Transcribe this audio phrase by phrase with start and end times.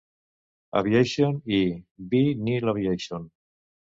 [0.79, 1.59] Aviation i
[2.15, 3.31] Vee Neal Aviation.